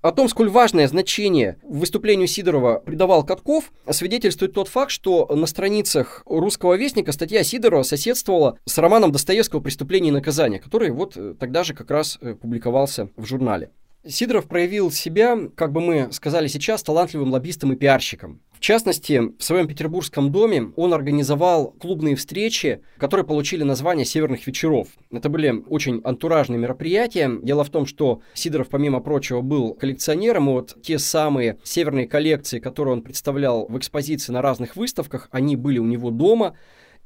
О 0.00 0.12
том, 0.12 0.28
сколь 0.28 0.48
важное 0.48 0.86
значение 0.86 1.58
выступлению 1.64 2.28
Сидорова 2.28 2.78
придавал 2.78 3.26
Катков, 3.26 3.72
свидетельствует 3.90 4.52
тот 4.52 4.68
факт, 4.68 4.92
что 4.92 5.26
на 5.34 5.46
страницах 5.46 6.22
«Русского 6.24 6.74
вестника» 6.74 7.10
статья 7.10 7.42
Сидорова 7.42 7.82
соседствовала 7.82 8.58
с 8.64 8.78
романом 8.78 9.10
Достоевского 9.10 9.58
«Преступление 9.58 10.10
и 10.10 10.14
наказание», 10.14 10.60
который 10.60 10.92
вот 10.92 11.18
тогда 11.40 11.64
же 11.64 11.74
как 11.74 11.90
раз 11.90 12.16
э, 12.20 12.36
публиковался 12.36 13.08
в 13.16 13.26
журнале. 13.26 13.70
Сидоров 14.08 14.46
проявил 14.46 14.90
себя, 14.90 15.38
как 15.54 15.72
бы 15.72 15.82
мы 15.82 16.12
сказали 16.12 16.46
сейчас, 16.46 16.82
талантливым 16.82 17.30
лоббистом 17.30 17.72
и 17.72 17.76
пиарщиком. 17.76 18.40
В 18.54 18.60
частности, 18.60 19.20
в 19.38 19.44
своем 19.44 19.68
петербургском 19.68 20.32
доме 20.32 20.72
он 20.76 20.92
организовал 20.94 21.72
клубные 21.72 22.16
встречи, 22.16 22.80
которые 22.96 23.24
получили 23.24 23.62
название 23.62 24.04
«Северных 24.04 24.46
вечеров». 24.46 24.88
Это 25.12 25.28
были 25.28 25.62
очень 25.68 26.00
антуражные 26.02 26.58
мероприятия. 26.58 27.30
Дело 27.42 27.64
в 27.64 27.70
том, 27.70 27.86
что 27.86 28.22
Сидоров, 28.34 28.68
помимо 28.68 29.00
прочего, 29.00 29.42
был 29.42 29.74
коллекционером, 29.74 30.48
и 30.48 30.52
вот 30.54 30.76
те 30.82 30.98
самые 30.98 31.58
северные 31.62 32.08
коллекции, 32.08 32.58
которые 32.58 32.94
он 32.94 33.02
представлял 33.02 33.66
в 33.68 33.78
экспозиции 33.78 34.32
на 34.32 34.40
разных 34.42 34.74
выставках, 34.74 35.28
они 35.30 35.54
были 35.54 35.78
у 35.78 35.84
него 35.84 36.10
дома. 36.10 36.56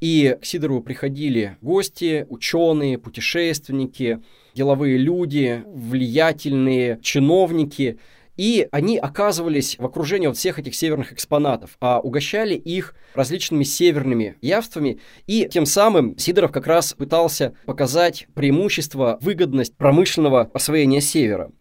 И 0.03 0.37
к 0.41 0.45
Сидорову 0.45 0.83
приходили 0.83 1.59
гости, 1.61 2.27
ученые, 2.29 2.99
путешественники, 2.99 4.21
деловые 4.53 4.99
люди, 4.99 5.63
влиятельные 5.65 6.99
чиновники, 7.03 8.01
и 8.37 8.67
они 8.73 8.99
оказывались 8.99 9.79
в 9.79 9.87
окружении 9.87 10.27
вот 10.27 10.37
всех 10.37 10.59
этих 10.59 10.75
северных 10.75 11.13
экспонатов, 11.13 11.77
а 11.81 12.01
угощали 12.01 12.55
их 12.55 12.97
различными 13.15 13.63
северными 13.63 14.35
явствами, 14.43 14.99
и 15.29 15.49
тем 15.49 15.67
самым 15.67 16.19
Сидоров 16.19 16.51
как 16.51 16.67
раз 16.67 16.95
пытался 16.95 17.55
показать 17.65 18.27
преимущество, 18.35 19.19
выгодность 19.21 19.77
промышленного 19.77 20.51
освоения 20.53 21.01
севера. 21.01 21.53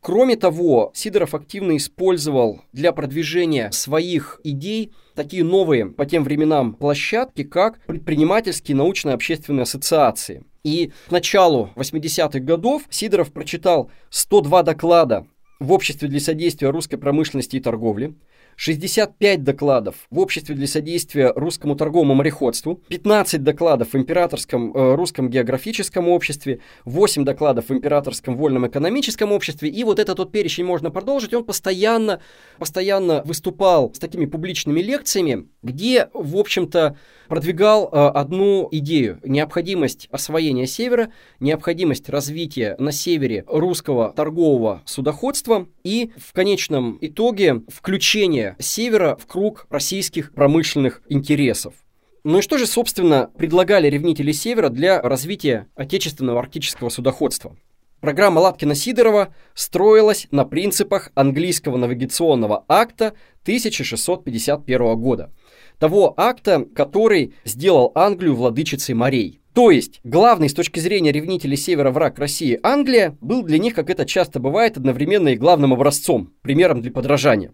Кроме 0.00 0.36
того, 0.36 0.92
Сидоров 0.94 1.34
активно 1.34 1.76
использовал 1.76 2.62
для 2.72 2.92
продвижения 2.92 3.70
своих 3.70 4.40
идей 4.44 4.92
такие 5.14 5.44
новые 5.44 5.86
по 5.86 6.06
тем 6.06 6.24
временам 6.24 6.72
площадки, 6.72 7.44
как 7.44 7.78
предпринимательские 7.86 8.76
научно-общественные 8.76 9.64
ассоциации. 9.64 10.44
И 10.64 10.92
к 11.08 11.10
началу 11.10 11.70
80-х 11.76 12.40
годов 12.40 12.82
Сидоров 12.88 13.30
прочитал 13.30 13.90
102 14.08 14.62
доклада 14.62 15.26
в 15.58 15.72
Обществе 15.72 16.08
для 16.08 16.20
содействия 16.20 16.70
русской 16.70 16.96
промышленности 16.96 17.56
и 17.56 17.60
торговли, 17.60 18.14
65 18.60 19.42
докладов 19.42 19.94
в 20.10 20.18
Обществе 20.18 20.54
для 20.54 20.66
содействия 20.66 21.32
русскому 21.34 21.76
торговому 21.76 22.12
мореходству, 22.12 22.82
15 22.88 23.42
докладов 23.42 23.94
в 23.94 23.96
Императорском 23.96 24.76
э, 24.76 24.94
русском 24.96 25.30
географическом 25.30 26.08
обществе, 26.08 26.60
8 26.84 27.24
докладов 27.24 27.70
в 27.70 27.72
Императорском 27.72 28.36
вольном 28.36 28.68
экономическом 28.68 29.32
обществе, 29.32 29.70
и 29.70 29.82
вот 29.82 29.98
этот 29.98 30.18
вот 30.18 30.30
перечень 30.30 30.66
можно 30.66 30.90
продолжить, 30.90 31.32
он 31.32 31.44
постоянно, 31.44 32.20
постоянно 32.58 33.22
выступал 33.24 33.94
с 33.94 33.98
такими 33.98 34.26
публичными 34.26 34.80
лекциями, 34.80 35.48
где, 35.62 36.10
в 36.12 36.36
общем-то, 36.36 36.98
продвигал 37.28 37.88
э, 37.90 38.08
одну 38.08 38.68
идею– 38.72 39.20
необходимость 39.24 40.06
освоения 40.10 40.66
севера, 40.66 41.10
необходимость 41.38 42.10
развития 42.10 42.76
на 42.78 42.92
севере 42.92 43.46
русского 43.46 44.12
торгового 44.12 44.82
судоходства 44.84 45.66
и 45.82 46.12
в 46.16 46.32
конечном 46.32 46.98
итоге 47.00 47.62
включение 47.68 48.56
севера 48.58 49.16
в 49.16 49.26
круг 49.26 49.66
российских 49.70 50.32
промышленных 50.32 51.02
интересов. 51.08 51.74
Ну 52.22 52.38
и 52.38 52.42
что 52.42 52.58
же, 52.58 52.66
собственно, 52.66 53.30
предлагали 53.38 53.88
ревнители 53.88 54.32
Севера 54.32 54.68
для 54.68 55.00
развития 55.00 55.68
отечественного 55.74 56.40
арктического 56.40 56.90
судоходства? 56.90 57.56
Программа 58.00 58.40
Латкина-Сидорова 58.40 59.34
строилась 59.54 60.26
на 60.30 60.44
принципах 60.44 61.10
английского 61.14 61.76
навигационного 61.76 62.64
акта 62.66 63.14
1651 63.42 64.96
года, 64.96 65.32
того 65.80 66.14
акта, 66.16 66.66
который 66.74 67.34
сделал 67.44 67.90
Англию 67.96 68.36
владычицей 68.36 68.94
морей. 68.94 69.40
То 69.54 69.72
есть, 69.72 70.00
главный 70.04 70.48
с 70.48 70.54
точки 70.54 70.78
зрения 70.78 71.10
ревнителей 71.10 71.56
Севера 71.56 71.90
враг 71.90 72.20
России 72.20 72.60
Англия 72.62 73.16
был 73.20 73.42
для 73.42 73.58
них, 73.58 73.74
как 73.74 73.90
это 73.90 74.06
часто 74.06 74.38
бывает, 74.38 74.76
одновременно 74.76 75.30
и 75.30 75.36
главным 75.36 75.72
образцом, 75.72 76.32
примером 76.42 76.82
для 76.82 76.92
подражания. 76.92 77.52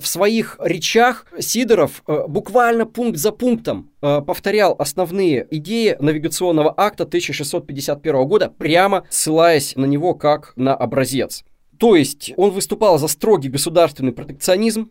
В 0.00 0.06
своих 0.06 0.56
речах 0.60 1.26
Сидоров 1.38 2.02
э, 2.06 2.26
буквально 2.28 2.86
пункт 2.86 3.18
за 3.18 3.32
пунктом 3.32 3.90
э, 4.00 4.20
повторял 4.22 4.74
основные 4.78 5.46
идеи 5.50 5.96
навигационного 5.98 6.72
акта 6.76 7.04
1651 7.04 8.26
года, 8.26 8.52
прямо 8.56 9.04
ссылаясь 9.10 9.74
на 9.76 9.86
него 9.86 10.14
как 10.14 10.52
на 10.56 10.74
образец. 10.74 11.44
То 11.78 11.96
есть 11.96 12.32
он 12.36 12.50
выступал 12.50 12.98
за 12.98 13.08
строгий 13.08 13.48
государственный 13.48 14.12
протекционизм, 14.12 14.90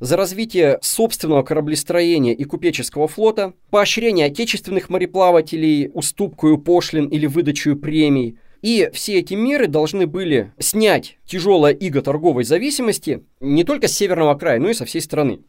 за 0.00 0.16
развитие 0.16 0.78
собственного 0.82 1.42
кораблестроения 1.42 2.34
и 2.34 2.44
купеческого 2.44 3.06
флота, 3.06 3.52
поощрение 3.70 4.26
отечественных 4.26 4.88
мореплавателей 4.88 5.90
уступкою 5.92 6.58
пошлин 6.58 7.06
или 7.06 7.26
выдачу 7.26 7.76
премий. 7.76 8.38
И 8.62 8.90
все 8.92 9.20
эти 9.20 9.34
меры 9.34 9.68
должны 9.68 10.06
были 10.06 10.52
снять 10.58 11.18
тяжелое 11.24 11.72
иго 11.72 12.02
торговой 12.02 12.44
зависимости 12.44 13.22
не 13.40 13.64
только 13.64 13.88
с 13.88 13.92
северного 13.92 14.34
края, 14.34 14.58
но 14.58 14.68
и 14.68 14.74
со 14.74 14.84
всей 14.84 15.00
страны. 15.00 15.40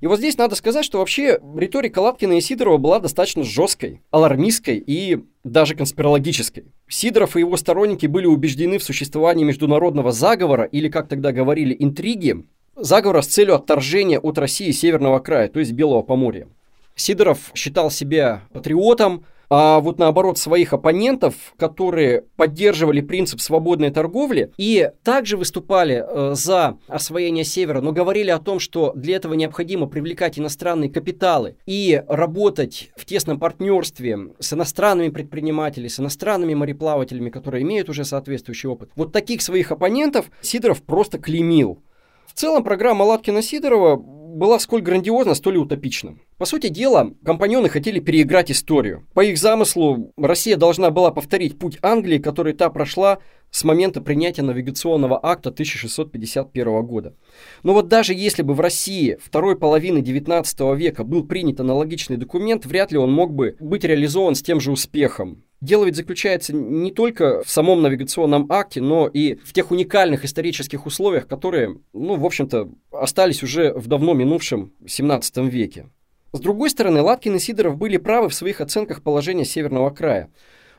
И 0.00 0.06
вот 0.06 0.18
здесь 0.18 0.38
надо 0.38 0.54
сказать, 0.54 0.84
что 0.84 0.98
вообще 0.98 1.38
риторика 1.56 1.98
Лапкина 1.98 2.38
и 2.38 2.40
Сидорова 2.40 2.78
была 2.78 3.00
достаточно 3.00 3.44
жесткой, 3.44 4.00
алармистской 4.10 4.78
и 4.78 5.18
даже 5.44 5.74
конспирологической. 5.74 6.72
Сидоров 6.88 7.36
и 7.36 7.40
его 7.40 7.56
сторонники 7.58 8.06
были 8.06 8.24
убеждены 8.24 8.78
в 8.78 8.82
существовании 8.82 9.44
международного 9.44 10.10
заговора, 10.10 10.64
или, 10.64 10.88
как 10.88 11.08
тогда 11.08 11.32
говорили, 11.32 11.76
интриги, 11.78 12.46
заговора 12.80 13.22
с 13.22 13.26
целью 13.26 13.54
отторжения 13.54 14.18
от 14.18 14.38
России 14.38 14.70
северного 14.70 15.18
края, 15.18 15.48
то 15.48 15.60
есть 15.60 15.72
Белого 15.72 16.02
Поморья. 16.02 16.48
Сидоров 16.94 17.50
считал 17.54 17.90
себя 17.90 18.42
патриотом, 18.52 19.24
а 19.52 19.80
вот 19.80 19.98
наоборот 19.98 20.38
своих 20.38 20.72
оппонентов, 20.72 21.34
которые 21.58 22.22
поддерживали 22.36 23.00
принцип 23.00 23.40
свободной 23.40 23.90
торговли 23.90 24.52
и 24.56 24.90
также 25.02 25.36
выступали 25.36 26.04
э, 26.06 26.34
за 26.36 26.78
освоение 26.86 27.42
севера, 27.42 27.80
но 27.80 27.90
говорили 27.90 28.30
о 28.30 28.38
том, 28.38 28.60
что 28.60 28.92
для 28.94 29.16
этого 29.16 29.34
необходимо 29.34 29.86
привлекать 29.86 30.38
иностранные 30.38 30.88
капиталы 30.88 31.56
и 31.66 32.00
работать 32.06 32.92
в 32.96 33.04
тесном 33.04 33.40
партнерстве 33.40 34.18
с 34.38 34.52
иностранными 34.52 35.08
предпринимателями, 35.08 35.88
с 35.88 35.98
иностранными 35.98 36.54
мореплавателями, 36.54 37.30
которые 37.30 37.64
имеют 37.64 37.88
уже 37.88 38.04
соответствующий 38.04 38.68
опыт. 38.68 38.90
Вот 38.94 39.10
таких 39.12 39.42
своих 39.42 39.72
оппонентов 39.72 40.30
Сидоров 40.42 40.80
просто 40.82 41.18
клеймил. 41.18 41.82
В 42.30 42.38
целом 42.38 42.62
программа 42.62 43.02
Латкина-Сидорова 43.02 43.96
была 43.96 44.60
сколь 44.60 44.82
грандиозна, 44.82 45.34
столь 45.34 45.56
и 45.56 45.58
утопична. 45.58 46.16
По 46.40 46.46
сути 46.46 46.68
дела, 46.68 47.12
компаньоны 47.22 47.68
хотели 47.68 48.00
переиграть 48.00 48.50
историю. 48.50 49.06
По 49.12 49.22
их 49.22 49.36
замыслу, 49.36 50.10
Россия 50.16 50.56
должна 50.56 50.90
была 50.90 51.10
повторить 51.10 51.58
путь 51.58 51.76
Англии, 51.82 52.16
который 52.16 52.54
та 52.54 52.70
прошла 52.70 53.18
с 53.50 53.62
момента 53.62 54.00
принятия 54.00 54.40
навигационного 54.40 55.20
акта 55.22 55.50
1651 55.50 56.82
года. 56.86 57.14
Но 57.62 57.74
вот 57.74 57.88
даже 57.88 58.14
если 58.14 58.40
бы 58.40 58.54
в 58.54 58.60
России 58.60 59.18
второй 59.22 59.58
половины 59.58 60.00
19 60.00 60.60
века 60.78 61.04
был 61.04 61.26
принят 61.26 61.60
аналогичный 61.60 62.16
документ, 62.16 62.64
вряд 62.64 62.90
ли 62.90 62.96
он 62.96 63.12
мог 63.12 63.34
бы 63.34 63.56
быть 63.60 63.84
реализован 63.84 64.34
с 64.34 64.42
тем 64.42 64.60
же 64.60 64.72
успехом. 64.72 65.44
Дело 65.60 65.84
ведь 65.84 65.96
заключается 65.96 66.54
не 66.54 66.90
только 66.90 67.42
в 67.44 67.50
самом 67.50 67.82
навигационном 67.82 68.46
акте, 68.48 68.80
но 68.80 69.08
и 69.08 69.34
в 69.34 69.52
тех 69.52 69.70
уникальных 69.70 70.24
исторических 70.24 70.86
условиях, 70.86 71.26
которые, 71.26 71.76
ну, 71.92 72.16
в 72.16 72.24
общем-то, 72.24 72.70
остались 72.90 73.42
уже 73.42 73.74
в 73.74 73.88
давно 73.88 74.14
минувшем 74.14 74.72
17 74.86 75.36
веке. 75.52 75.90
С 76.32 76.40
другой 76.40 76.70
стороны, 76.70 77.02
Латкин 77.02 77.36
и 77.36 77.38
Сидоров 77.38 77.76
были 77.76 77.96
правы 77.96 78.28
в 78.28 78.34
своих 78.34 78.60
оценках 78.60 79.02
положения 79.02 79.44
Северного 79.44 79.90
края. 79.90 80.30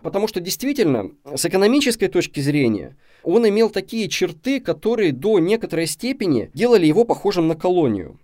Потому 0.01 0.27
что 0.27 0.39
действительно, 0.39 1.11
с 1.35 1.45
экономической 1.45 2.07
точки 2.07 2.39
зрения, 2.39 2.95
он 3.23 3.47
имел 3.47 3.69
такие 3.69 4.09
черты, 4.09 4.59
которые 4.59 5.11
до 5.11 5.39
некоторой 5.39 5.85
степени 5.87 6.49
делали 6.53 6.85
его 6.85 7.03
похожим 7.03 7.47
на 7.47 7.55
колонию. 7.55 8.19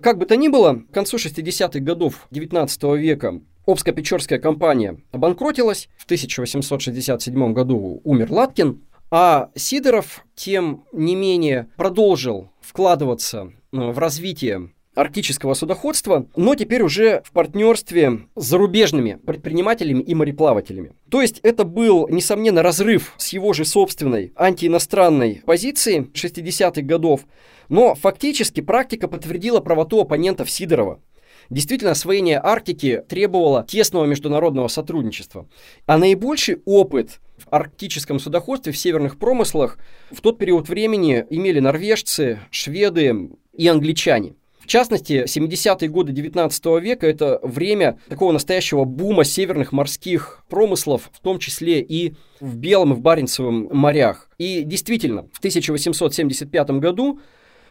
Как 0.00 0.18
бы 0.18 0.26
то 0.26 0.36
ни 0.36 0.48
было, 0.48 0.82
к 0.90 0.94
концу 0.94 1.16
60-х 1.16 1.80
годов 1.80 2.26
19 2.30 2.82
века 2.98 3.40
Обско-Печорская 3.66 4.38
компания 4.38 5.00
обанкротилась. 5.12 5.88
В 5.98 6.04
1867 6.04 7.52
году 7.52 8.00
умер 8.04 8.30
Латкин. 8.30 8.82
А 9.10 9.50
Сидоров, 9.56 10.24
тем 10.36 10.84
не 10.92 11.16
менее, 11.16 11.68
продолжил 11.76 12.50
вкладываться 12.60 13.52
э, 13.72 13.76
в 13.76 13.98
развитие 13.98 14.70
арктического 15.00 15.54
судоходства, 15.54 16.26
но 16.36 16.54
теперь 16.54 16.82
уже 16.82 17.22
в 17.24 17.32
партнерстве 17.32 18.20
с 18.36 18.44
зарубежными 18.44 19.18
предпринимателями 19.26 20.02
и 20.02 20.14
мореплавателями. 20.14 20.92
То 21.10 21.20
есть 21.20 21.40
это 21.42 21.64
был, 21.64 22.08
несомненно, 22.08 22.62
разрыв 22.62 23.14
с 23.16 23.32
его 23.32 23.52
же 23.52 23.64
собственной 23.64 24.32
антииностранной 24.36 25.42
позиции 25.44 26.08
60-х 26.12 26.82
годов, 26.82 27.22
но 27.68 27.94
фактически 27.94 28.60
практика 28.60 29.08
подтвердила 29.08 29.60
правоту 29.60 30.00
оппонентов 30.00 30.50
Сидорова. 30.50 31.00
Действительно, 31.48 31.90
освоение 31.90 32.38
Арктики 32.38 33.02
требовало 33.08 33.64
тесного 33.64 34.04
международного 34.04 34.68
сотрудничества. 34.68 35.48
А 35.86 35.98
наибольший 35.98 36.62
опыт 36.64 37.20
в 37.38 37.48
арктическом 37.50 38.20
судоходстве, 38.20 38.72
в 38.72 38.78
северных 38.78 39.18
промыслах 39.18 39.78
в 40.12 40.20
тот 40.20 40.38
период 40.38 40.68
времени 40.68 41.26
имели 41.28 41.58
норвежцы, 41.58 42.38
шведы 42.50 43.30
и 43.52 43.66
англичане. 43.66 44.34
Частности, 44.70 45.24
70-е 45.26 45.88
годы 45.88 46.12
19 46.12 46.64
века– 46.80 47.04
это 47.08 47.40
время 47.42 47.98
такого 48.08 48.30
настоящего 48.30 48.84
бума 48.84 49.24
северных 49.24 49.72
морских 49.72 50.44
промыслов, 50.48 51.10
в 51.12 51.18
том 51.18 51.40
числе 51.40 51.80
и 51.80 52.14
в 52.38 52.56
Белом 52.56 52.92
и 52.92 52.94
в 52.94 53.00
Баренцевом 53.00 53.68
морях. 53.72 54.30
И 54.38 54.62
действительно, 54.62 55.22
в 55.32 55.38
1875 55.38 56.70
году 56.78 57.18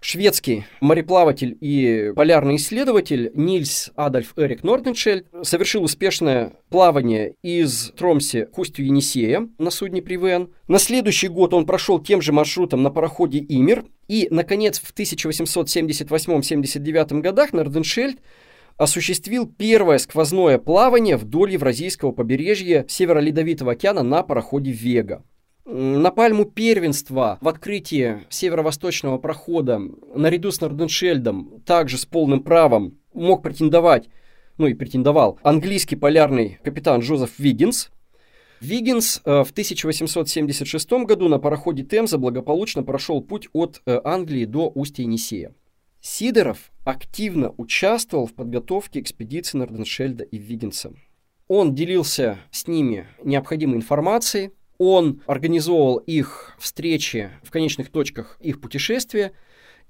шведский 0.01 0.65
мореплаватель 0.81 1.57
и 1.59 2.13
полярный 2.15 2.57
исследователь 2.57 3.31
Нильс 3.33 3.89
Адольф 3.95 4.33
Эрик 4.37 4.63
Норденшельд 4.63 5.25
совершил 5.43 5.83
успешное 5.83 6.53
плавание 6.69 7.33
из 7.41 7.91
Тромсе 7.97 8.45
к 8.45 8.57
устью 8.57 8.85
Енисея 8.85 9.49
на 9.57 9.71
судне 9.71 10.01
Привен. 10.01 10.53
На 10.67 10.79
следующий 10.79 11.27
год 11.27 11.53
он 11.53 11.65
прошел 11.65 11.99
тем 11.99 12.21
же 12.21 12.31
маршрутом 12.31 12.81
на 12.83 12.89
пароходе 12.89 13.39
Имер. 13.39 13.83
И, 14.07 14.29
наконец, 14.31 14.79
в 14.79 14.93
1878-79 14.93 17.19
годах 17.21 17.51
Норденшельд 17.53 18.19
осуществил 18.79 19.45
первое 19.45 19.97
сквозное 19.97 20.57
плавание 20.57 21.17
вдоль 21.17 21.51
Евразийского 21.51 22.13
побережья 22.13 22.85
Северо-Ледовитого 22.87 23.73
океана 23.73 24.03
на 24.03 24.23
пароходе 24.23 24.71
«Вега». 24.71 25.25
На 25.71 26.09
пальму 26.09 26.45
первенства 26.45 27.37
в 27.41 27.47
открытии 27.47 28.25
северо-восточного 28.29 29.19
прохода 29.19 29.79
наряду 30.15 30.51
с 30.51 30.61
Норденшельдом 30.61 31.61
также 31.63 31.99
с 31.99 32.07
полным 32.07 32.41
правом 32.41 32.97
мог 33.13 33.43
претендовать, 33.43 34.09
ну 34.57 34.65
и 34.65 34.73
претендовал, 34.73 35.37
английский 35.43 35.95
полярный 35.95 36.57
капитан 36.63 37.01
Джозеф 37.01 37.37
Виггинс. 37.37 37.91
Виггинс 38.61 39.21
э, 39.23 39.43
в 39.43 39.51
1876 39.51 40.91
году 41.05 41.29
на 41.29 41.37
пароходе 41.37 41.83
Темза 41.83 42.17
благополучно 42.17 42.81
прошел 42.81 43.21
путь 43.21 43.47
от 43.53 43.83
э, 43.85 44.01
Англии 44.03 44.45
до 44.45 44.71
устья 44.73 45.03
Енисея. 45.03 45.53
Сидоров 46.01 46.71
активно 46.83 47.53
участвовал 47.57 48.25
в 48.25 48.33
подготовке 48.33 49.01
экспедиции 49.01 49.59
Норденшельда 49.59 50.23
и 50.23 50.39
Виггинса. 50.39 50.93
Он 51.47 51.75
делился 51.75 52.39
с 52.49 52.65
ними 52.67 53.05
необходимой 53.23 53.77
информацией, 53.77 54.49
он 54.79 55.21
организовывал 55.27 55.97
их 55.97 56.55
встречи 56.57 57.29
в 57.43 57.51
конечных 57.51 57.89
точках 57.89 58.37
их 58.39 58.59
путешествия. 58.59 59.33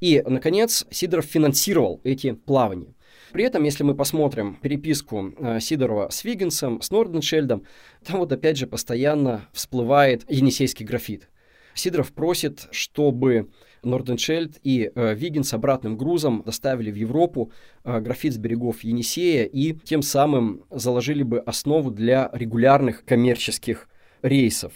И, 0.02 0.22
наконец, 0.26 0.86
Сидоров 0.90 1.26
финансировал 1.26 2.02
эти 2.04 2.34
плавания. 2.34 2.96
При 3.32 3.44
этом, 3.44 3.64
если 3.64 3.84
мы 3.84 3.96
посмотрим 3.96 4.56
переписку 4.56 5.34
э, 5.38 5.60
Сидорова 5.60 6.10
с 6.10 6.24
Виггинсом, 6.24 6.82
с 6.82 6.90
Норденшельдом, 6.90 7.64
там 8.04 8.18
вот 8.20 8.32
опять 8.32 8.58
же 8.58 8.66
постоянно 8.66 9.48
всплывает 9.54 10.26
енисейский 10.30 10.86
графит. 10.86 11.30
Сидоров 11.76 12.12
просит, 12.12 12.68
чтобы 12.72 13.50
Норденшельд 13.84 14.58
и 14.64 14.92
э, 14.94 15.14
Виггинс 15.14 15.54
обратным 15.54 15.98
грузом 15.98 16.42
доставили 16.44 16.92
в 16.92 16.96
Европу 16.96 17.52
э, 17.84 18.00
графит 18.00 18.34
с 18.34 18.38
берегов 18.38 18.84
Енисея 18.84 19.44
и 19.44 19.74
тем 19.74 20.02
самым 20.02 20.64
заложили 20.72 21.22
бы 21.22 21.40
основу 21.40 21.92
для 21.92 22.32
регулярных 22.34 23.06
коммерческих 23.06 23.89
рейсов. 24.22 24.74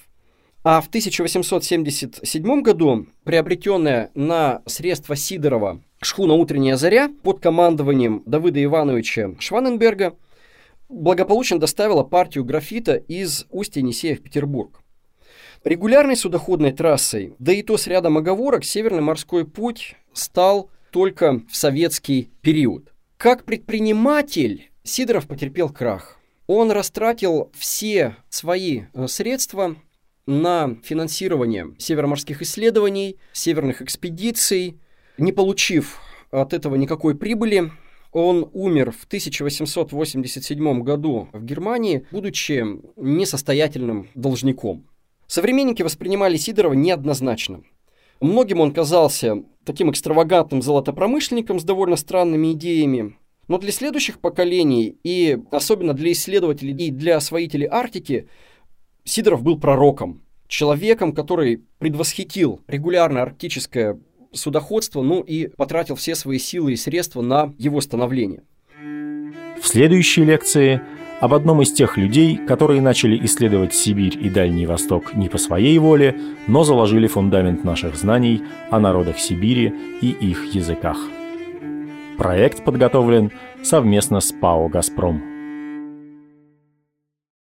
А 0.63 0.79
в 0.79 0.87
1877 0.87 2.61
году 2.61 3.07
приобретенная 3.25 4.11
на 4.15 4.61
средства 4.65 5.15
Сидорова 5.15 5.81
шхуна 6.01 6.35
«Утренняя 6.35 6.77
заря» 6.77 7.09
под 7.21 7.41
командованием 7.41 8.23
Давыда 8.25 8.63
Ивановича 8.63 9.35
Шваненберга 9.39 10.15
благополучно 10.87 11.59
доставила 11.59 12.03
партию 12.03 12.45
графита 12.45 12.95
из 12.95 13.45
Усть-Енисея 13.49 14.15
в 14.15 14.21
Петербург. 14.21 14.79
Регулярной 15.63 16.15
судоходной 16.15 16.71
трассой, 16.71 17.33
да 17.39 17.53
и 17.53 17.61
то 17.61 17.77
с 17.77 17.87
рядом 17.87 18.17
оговорок, 18.17 18.63
Северный 18.63 19.01
морской 19.01 19.45
путь 19.45 19.95
стал 20.13 20.69
только 20.91 21.41
в 21.49 21.55
советский 21.55 22.29
период. 22.41 22.93
Как 23.17 23.45
предприниматель 23.45 24.71
Сидоров 24.83 25.27
потерпел 25.27 25.69
крах. 25.69 26.19
Он 26.47 26.71
растратил 26.71 27.51
все 27.53 28.17
свои 28.29 28.83
э, 28.93 29.07
средства 29.07 29.75
на 30.25 30.75
финансирование 30.83 31.73
североморских 31.77 32.41
исследований, 32.41 33.17
северных 33.31 33.81
экспедиций. 33.81 34.79
Не 35.17 35.31
получив 35.31 35.99
от 36.31 36.53
этого 36.53 36.75
никакой 36.75 37.15
прибыли, 37.15 37.71
он 38.11 38.49
умер 38.53 38.91
в 38.91 39.05
1887 39.05 40.81
году 40.83 41.29
в 41.31 41.43
Германии, 41.43 42.05
будучи 42.11 42.63
несостоятельным 42.95 44.09
должником. 44.13 44.87
Современники 45.27 45.81
воспринимали 45.81 46.37
Сидорова 46.37 46.73
неоднозначно. 46.73 47.63
Многим 48.19 48.59
он 48.59 48.73
казался 48.73 49.43
таким 49.65 49.91
экстравагантным 49.91 50.61
золотопромышленником 50.61 51.59
с 51.59 51.63
довольно 51.63 51.95
странными 51.95 52.53
идеями. 52.53 53.17
Но 53.47 53.57
для 53.57 53.71
следующих 53.71 54.19
поколений 54.19 54.97
и 55.03 55.37
особенно 55.51 55.93
для 55.93 56.11
исследователей 56.11 56.73
и 56.87 56.91
для 56.91 57.17
освоителей 57.17 57.67
Арктики 57.67 58.27
Сидоров 59.03 59.43
был 59.43 59.59
пророком, 59.59 60.21
человеком, 60.47 61.13
который 61.13 61.63
предвосхитил 61.79 62.61
регулярное 62.67 63.23
арктическое 63.23 63.99
судоходство, 64.31 65.01
ну 65.01 65.21
и 65.21 65.47
потратил 65.47 65.95
все 65.95 66.15
свои 66.15 66.39
силы 66.39 66.73
и 66.73 66.77
средства 66.77 67.21
на 67.21 67.53
его 67.57 67.81
становление. 67.81 68.43
В 69.61 69.67
следующей 69.67 70.23
лекции 70.23 70.81
об 71.19 71.33
одном 71.33 71.61
из 71.61 71.71
тех 71.71 71.97
людей, 71.97 72.37
которые 72.37 72.81
начали 72.81 73.23
исследовать 73.25 73.73
Сибирь 73.73 74.17
и 74.19 74.29
Дальний 74.29 74.65
Восток 74.65 75.13
не 75.15 75.29
по 75.29 75.37
своей 75.37 75.77
воле, 75.79 76.17
но 76.47 76.63
заложили 76.63 77.07
фундамент 77.07 77.63
наших 77.63 77.95
знаний 77.95 78.41
о 78.69 78.79
народах 78.79 79.19
Сибири 79.19 79.73
и 80.01 80.09
их 80.09 80.53
языках. 80.53 80.97
Проект 82.17 82.63
подготовлен 82.63 83.31
совместно 83.63 84.19
с 84.19 84.31
ПАО 84.31 84.67
«Газпром». 84.67 85.32